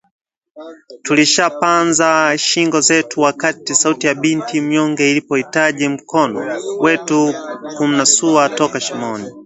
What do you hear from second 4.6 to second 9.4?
mnyonge ilipohitaji mkono wetu kumnasua toka shimoni